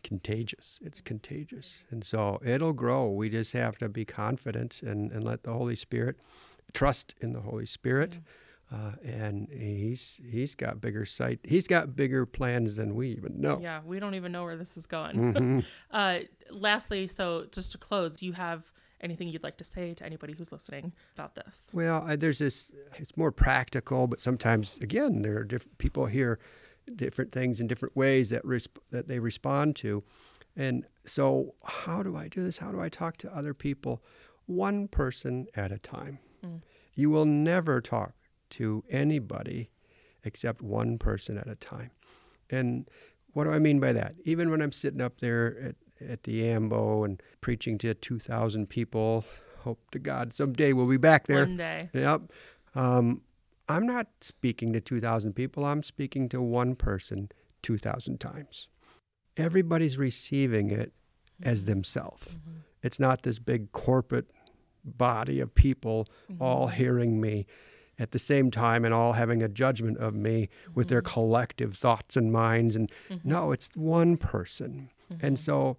[0.03, 0.79] contagious.
[0.83, 3.11] It's contagious, and so it'll grow.
[3.11, 6.17] We just have to be confident and, and let the Holy Spirit
[6.73, 8.21] trust in the Holy Spirit.
[8.73, 11.39] Uh, and he's he's got bigger sight.
[11.45, 13.61] He's got bigger plans than we even know.
[13.63, 15.35] yeah, we don't even know where this is going.
[15.35, 15.65] Mhm.
[15.93, 16.19] uh,
[16.51, 18.65] lastly, so just to close, do you have
[19.01, 21.67] anything you'd like to say to anybody who's listening about this?
[21.73, 22.73] Well, I, there's this.
[22.97, 26.41] It's more practical, but sometimes, again, there are different people hear
[26.95, 30.03] different things in different ways that resp- that they respond to,
[30.57, 32.59] and so how do I do this?
[32.59, 34.03] How do I talk to other people,
[34.47, 36.19] one person at a time?
[36.45, 36.63] Mm.
[36.95, 38.15] You will never talk
[38.51, 39.71] to anybody
[40.25, 41.91] except one person at a time,
[42.51, 42.89] and
[43.33, 44.15] what do I mean by that?
[44.25, 49.25] Even when I'm sitting up there at at the AMBO and preaching to 2,000 people,
[49.61, 51.41] hope to God someday we'll be back there.
[51.41, 51.89] One day.
[51.93, 52.33] Yep.
[52.75, 53.23] Um,
[53.69, 55.65] I'm not speaking to 2,000 people.
[55.65, 57.31] I'm speaking to one person
[57.63, 58.69] 2,000 times.
[59.37, 60.93] Everybody's receiving it
[61.43, 62.29] as themselves.
[62.29, 62.63] Mhm.
[62.83, 64.31] It's not this big corporate
[64.85, 66.09] body of people
[66.39, 66.73] all Mhm.
[66.75, 67.47] hearing me
[67.99, 71.13] at the same time and all having a judgment of me with their Mhm.
[71.13, 72.77] collective thoughts and minds.
[72.77, 73.21] And Mhm.
[73.25, 74.91] no, it's one person.
[75.21, 75.79] And so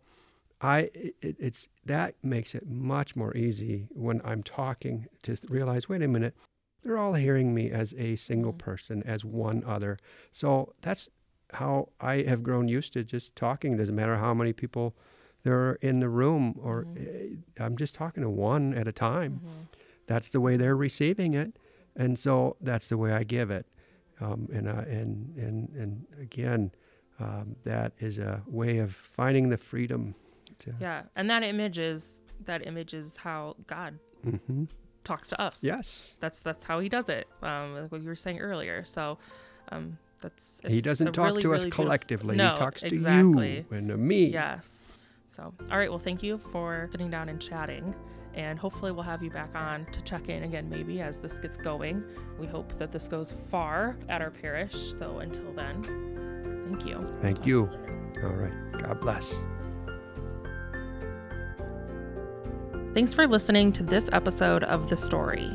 [0.59, 6.01] I it, it's that makes it much more easy when I'm talking to realize wait
[6.01, 6.35] a minute
[6.83, 8.57] they're all hearing me as a single Mhm.
[8.57, 9.97] person as one other
[10.31, 11.09] so that's
[11.53, 14.95] how I have grown used to just talking it doesn't matter how many people
[15.43, 16.97] there are in the room or Mhm.
[16.97, 19.67] eh, I'm just talking to one at a time Mhm.
[20.07, 21.57] that's the way they're receiving it
[21.95, 23.65] and so that's the way I give it
[24.19, 26.71] um, and, uh, and and and again
[27.19, 30.13] um, that is a way of finding the freedom
[30.59, 34.65] to Yeah, and that image is that image is how God hmm
[35.07, 35.63] talks to us.
[35.63, 37.27] yes that's that's how he does it.
[37.41, 38.83] Um, like what you were saying earlier.
[38.85, 39.17] So,
[39.71, 43.65] um, that's he doesn't talk really, to us really collectively No, he talks exactly.
[43.69, 44.83] to you and to me Yes.
[45.29, 45.89] So, all right.
[45.89, 47.93] Well, thank you for sitting down and chatting.
[48.33, 51.57] And hopefully, we'll have you back on to check in again, maybe as this gets
[51.57, 52.03] going.
[52.39, 54.93] We hope that this goes far at our parish.
[54.97, 55.83] So, until then,
[56.69, 57.05] thank you.
[57.21, 57.69] thank you
[58.23, 59.43] all right god bless
[62.97, 65.51] Thanks for listening to this episode of The Story.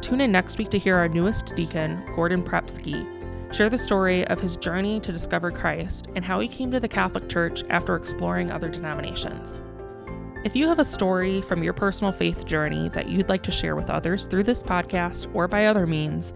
[0.00, 3.06] Tune in next week to hear our newest deacon, Gordon Prepsky,
[3.54, 6.88] share the story of his journey to discover Christ and how he came to the
[6.88, 9.60] Catholic Church after exploring other denominations.
[10.46, 13.76] If you have a story from your personal faith journey that you'd like to share
[13.76, 16.32] with others through this podcast or by other means,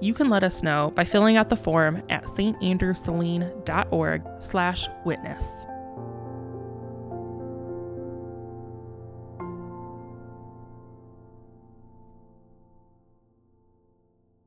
[0.00, 5.66] you can let us know by filling out the form at standrewsaline.org slash witness.